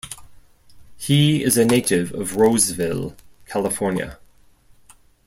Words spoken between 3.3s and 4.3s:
California.